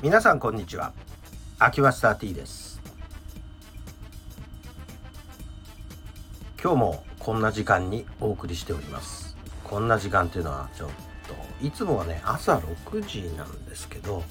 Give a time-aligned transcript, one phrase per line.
[0.00, 0.92] 皆さんこんにちは。
[1.58, 2.80] 秋マスター T です。
[6.62, 9.36] 今日もこんな時間にお送りしております。
[9.64, 10.88] こんな時間っていうのはちょっ
[11.26, 14.22] といつもはね朝6時なんですけど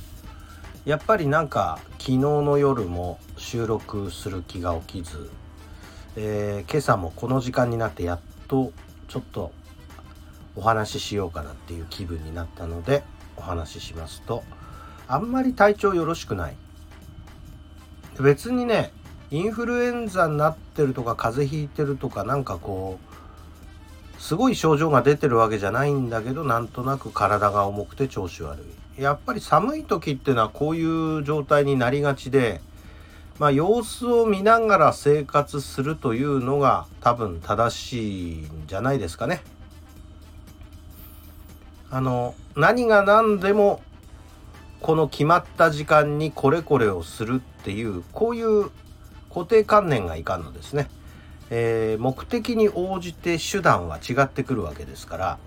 [0.85, 5.29] やっぱりなんか昨日の夜も収録する気が起きず、
[6.15, 8.71] えー、今朝もこの時間になってやっと
[9.09, 9.51] ちょっと
[10.55, 13.03] お話ししようかなっていう気分になったので
[13.35, 14.45] お話ししますと
[15.07, 16.55] あんまり体調よろしくない
[18.19, 18.91] 別にね
[19.29, 22.99] インフルエンザになってるとか風邪ひいてるとかなんかこ
[24.17, 28.63] うすごい症状が出てるわけじゃないんだけどなんとなく体が重くて調子悪
[28.97, 32.61] いやっぱり寒い時っていうのはこういう状態になりがちで
[33.37, 39.43] まあ様子を見ながら生活するというのが多分正しいんじゃないですかね。
[41.89, 43.81] あの何が何でも
[44.81, 48.69] この決まった時間にこれこれをするっていうこういう
[49.29, 50.89] 固定観念がいかんのですね、
[51.49, 55.37] えー、目的に応じて手段は違ってくるわけですから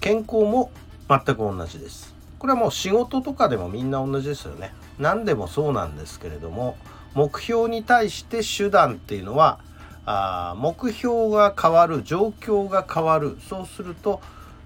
[0.00, 0.70] 健康も
[1.08, 2.14] 全く同じです。
[2.38, 4.72] これはもう仕事とかでもみんな同じですよね。
[4.98, 6.76] 何でもそうなんですけれども
[7.14, 9.58] 目標に対して手段っていうのは
[10.06, 14.20] あ目標が変わる状況が変わるそうすると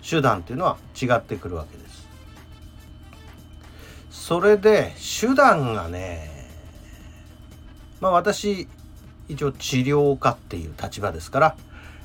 [0.08, 1.81] 手段っていうのは違ってくるわけです。
[4.22, 6.30] それで手段がね
[8.00, 8.68] まあ私
[9.28, 11.56] 一応治療家っていう立場ですから、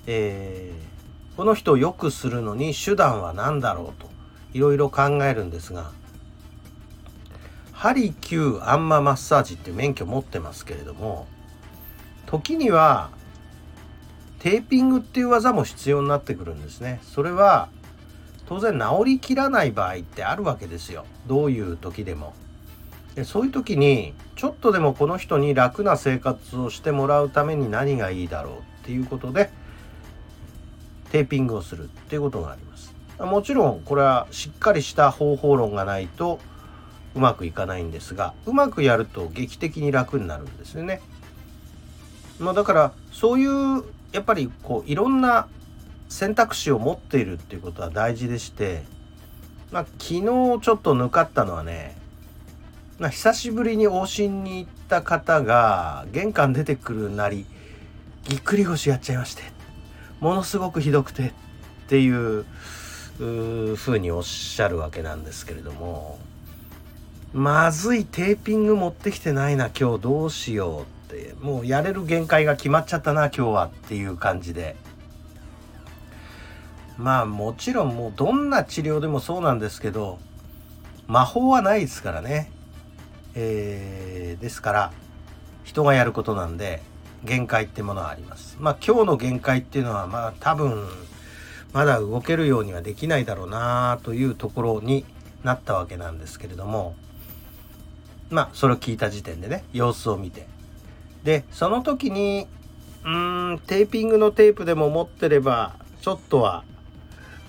[0.08, 4.10] えー、この人を良くするのに手段は何だろうと
[4.52, 5.92] いろいろ考えるんですが
[7.72, 11.28] ハリキューアンママッサージっていう免許持ってますけれども
[12.26, 13.12] 時には
[14.40, 17.00] テーピングっていう技も必要になってくるんですね。
[17.04, 17.70] それは
[18.48, 21.06] 当然治りきらない場合ってあるわけですよ。
[21.28, 22.34] どういう時でも。
[23.16, 29.50] でそういう時にちょっとでもこの人に楽な生活をしてもらうために何がいいだろうっていうことで
[31.12, 32.94] テーピングをするっていうことがあります。
[33.20, 36.40] もちろんこれはしっかりした方法論がないと
[37.16, 41.02] うまくいかないんですがうまくやると劇的に楽になるんですよね。
[42.40, 45.48] まあだからそういうやっぱりこういろんな
[46.10, 48.84] 選択肢を持っているっていうことは大事でして、
[49.72, 51.96] まあ、昨日ちょっと抜かったのはね、
[53.00, 57.46] まあ、久しぶりに往診に行った方が玄関出てくるなり
[58.24, 59.44] ぎっくり腰やっちゃいまして
[60.20, 61.32] ものすごくひどくてっ
[61.88, 62.46] ていう
[63.18, 66.20] ふうにおっしゃるわけなんですけれども
[67.34, 74.76] まずいテーピング持ってきてないな今日どうしようってもうやれる限界が決まっちゃったな今日はっていう感じで。
[76.98, 80.20] まあもちろんもうどんな治療でもそうなんですけど
[81.08, 82.52] 魔法はないですからね。
[83.36, 84.92] えー、ですから
[85.64, 86.82] 人がやることなんで
[87.24, 88.58] 限界ってものはあります。
[88.60, 90.88] まあ今日の限界っていうのはまあ多分
[91.74, 95.06] まだ動けるようにはできないだろうなというところに
[95.44, 96.96] なったわけなんですけれども
[98.30, 100.48] まあそれを聞いた時点でね様子を見て
[101.24, 102.48] でその時に
[103.04, 106.64] うーんテーピングのテープでも持ってればちょっとは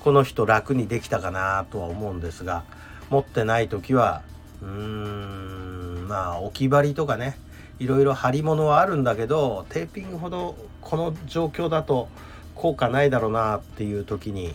[0.01, 2.65] この人楽にできたかなとは思うんですが
[3.11, 4.23] 持ってない時は
[4.63, 7.39] うーんまあ置き張りとかね
[7.79, 12.09] いろいろ貼り物はあるんだけどテーピングほどこの状況だと
[12.55, 14.55] 効果ないだろうなっていう時に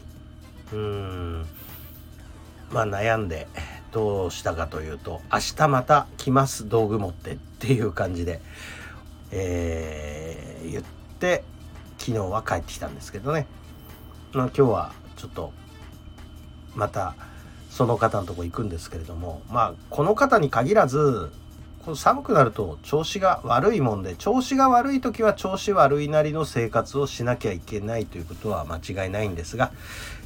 [0.72, 1.46] うーん
[2.72, 3.48] まあ悩んで
[3.92, 8.42] どうしたかというと明日また来ます道具持ってっていう感じで、
[9.32, 10.84] えー、言っ
[11.20, 11.44] て
[12.00, 13.46] 昨日は帰ってきたんですけどね、
[14.34, 15.54] まあ、今日はちょっと
[16.76, 17.16] また
[17.70, 21.32] その方のとこ行くんですけれどもまあこの方に限らず
[21.96, 29.72] 寒くなると調子が悪いもんで調子が悪い時は調子悪いなりの生活をしなきゃいけないということは間違いないんですが、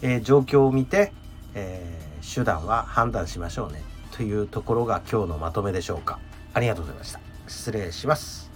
[0.03, 1.11] えー、状況を見て、
[1.55, 3.81] えー、手段は判断しましょうね
[4.11, 6.19] というところが今日のまとめでしょうか。
[6.53, 7.19] ありがとうございました。
[7.47, 8.46] 失礼します。